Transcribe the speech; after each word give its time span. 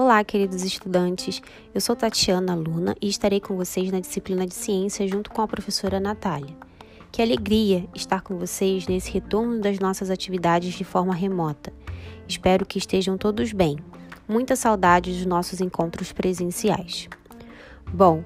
Olá, 0.00 0.22
queridos 0.22 0.62
estudantes. 0.62 1.42
Eu 1.74 1.80
sou 1.80 1.96
Tatiana, 1.96 2.52
aluna, 2.52 2.94
e 3.02 3.08
estarei 3.08 3.40
com 3.40 3.56
vocês 3.56 3.90
na 3.90 3.98
disciplina 3.98 4.46
de 4.46 4.54
ciência 4.54 5.08
junto 5.08 5.28
com 5.28 5.42
a 5.42 5.48
professora 5.48 5.98
Natália. 5.98 6.54
Que 7.10 7.20
alegria 7.20 7.84
estar 7.92 8.20
com 8.20 8.38
vocês 8.38 8.86
nesse 8.86 9.10
retorno 9.10 9.60
das 9.60 9.80
nossas 9.80 10.08
atividades 10.08 10.74
de 10.74 10.84
forma 10.84 11.12
remota. 11.12 11.72
Espero 12.28 12.64
que 12.64 12.78
estejam 12.78 13.18
todos 13.18 13.52
bem. 13.52 13.76
Muita 14.28 14.54
saudade 14.54 15.10
dos 15.10 15.26
nossos 15.26 15.60
encontros 15.60 16.12
presenciais. 16.12 17.08
Bom, 17.92 18.22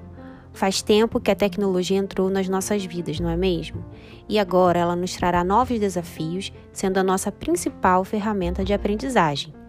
faz 0.53 0.83
tempo 0.83 1.19
que 1.19 1.31
a 1.31 1.35
tecnologia 1.35 1.97
entrou 1.97 2.29
nas 2.29 2.51
nossas 2.51 2.85
vidas, 2.85 3.19
não 3.19 3.31
é 3.31 3.37
mesmo? 3.39 3.83
E 4.29 4.39
agora 4.39 4.79
ela 4.79 4.95
nos 4.95 5.17
trará 5.17 5.43
novos 5.43 5.81
desafios, 5.81 6.53
sendo 6.71 6.99
a 6.99 7.03
nossa 7.03 7.33
principal 7.33 8.05
ferramenta 8.05 8.63
de 8.63 8.75
aprendizagem. 8.75 9.62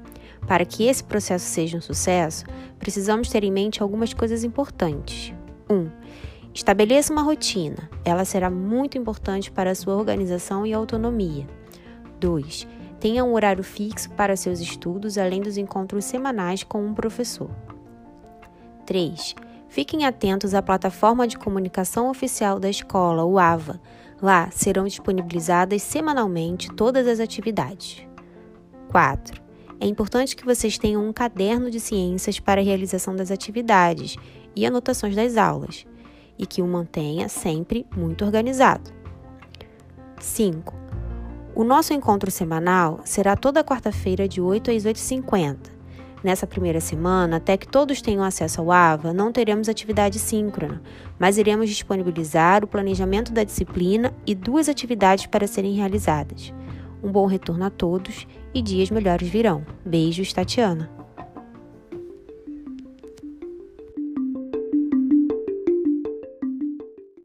Para 0.48 0.66
que 0.66 0.86
esse 0.86 1.04
processo 1.04 1.46
seja 1.46 1.78
um 1.78 1.82
sucesso, 1.82 2.46
precisamos 2.78 3.30
ter 3.30 3.44
em 3.44 3.52
mente 3.52 3.82
algumas 3.82 4.14
coisas 4.14 4.44
importantes. 4.44 5.34
1. 5.70 5.74
Um, 5.74 5.90
estabeleça 6.54 7.14
uma 7.14 7.22
rotina. 7.22 7.90
Ela 8.04 8.26
será 8.26 8.50
muito 8.50 8.98
importante 8.98 9.52
para 9.52 9.72
a 9.72 9.76
sua 9.76 9.96
organização 9.96 10.66
e 10.66 10.74
autonomia. 10.74 11.48
2. 12.20 12.68
Tenha 13.00 13.24
um 13.24 13.34
horário 13.34 13.64
fixo 13.64 14.10
para 14.12 14.36
seus 14.36 14.60
estudos, 14.60 15.18
além 15.18 15.42
dos 15.42 15.58
encontros 15.58 16.06
semanais 16.06 16.64
com 16.64 16.86
um 16.86 16.94
professor. 16.94 17.50
3. 18.86 19.36
Fiquem 19.68 20.06
atentos 20.06 20.54
à 20.54 20.62
plataforma 20.62 21.28
de 21.28 21.38
comunicação 21.38 22.10
oficial 22.10 22.60
da 22.60 22.70
escola, 22.70 23.26
o 23.26 23.40
AVA. 23.40 23.82
Lá 24.22 24.50
serão 24.52 24.86
disponibilizadas 24.86 25.82
semanalmente 25.82 26.70
todas 26.70 27.08
as 27.08 27.20
atividades. 27.20 28.08
4. 28.90 29.43
É 29.80 29.86
importante 29.86 30.36
que 30.36 30.46
vocês 30.46 30.78
tenham 30.78 31.08
um 31.08 31.14
caderno 31.14 31.70
de 31.70 31.80
ciências 31.80 32.40
para 32.40 32.62
a 32.62 32.64
realização 32.64 33.16
das 33.16 33.32
atividades 33.32 34.16
e 34.56 34.66
anotações 34.66 35.16
das 35.16 35.38
aulas, 35.38 35.86
e 36.38 36.46
que 36.46 36.62
o 36.62 36.68
mantenha 36.68 37.28
sempre 37.28 37.86
muito 37.96 38.24
organizado. 38.24 38.92
5. 40.20 40.74
O 41.56 41.64
nosso 41.64 41.94
encontro 41.94 42.32
semanal 42.32 43.02
será 43.04 43.36
toda 43.36 43.64
quarta-feira 43.64 44.28
de 44.28 44.42
8 44.42 44.72
às 44.72 44.86
8h50. 44.86 45.74
Nessa 46.24 46.48
primeira 46.48 46.80
semana, 46.80 47.36
até 47.36 47.58
que 47.58 47.68
todos 47.68 48.02
tenham 48.02 48.24
acesso 48.24 48.62
ao 48.62 48.72
AVA, 48.72 49.14
não 49.14 49.32
teremos 49.32 49.68
atividade 49.68 50.18
síncrona, 50.18 50.82
mas 51.20 51.38
iremos 51.38 51.70
disponibilizar 51.70 52.64
o 52.64 52.68
planejamento 52.68 53.34
da 53.34 53.44
disciplina 53.44 54.14
e 54.26 54.34
duas 54.34 54.70
atividades 54.70 55.26
para 55.26 55.46
serem 55.46 55.74
realizadas. 55.74 56.54
Um 57.04 57.12
bom 57.12 57.26
retorno 57.26 57.66
a 57.66 57.70
todos 57.70 58.26
e 58.54 58.62
dias 58.62 58.90
melhores 58.90 59.28
virão. 59.28 59.66
Beijos, 59.86 60.32
Tatiana. 60.32 61.03